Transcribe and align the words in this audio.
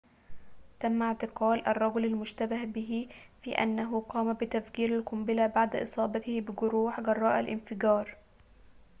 تم 0.79 1.01
اعتقال 1.01 1.67
الرجل 1.67 2.05
المشتبه 2.05 3.07
في 3.41 3.51
أنه 3.51 4.01
قام 4.01 4.33
بتفجير 4.33 4.95
القنبلة 4.99 5.47
بعد 5.47 5.75
إصابته 5.75 6.41
بجروح 6.41 6.99
جراء 6.99 7.39
الانفجار 7.39 8.15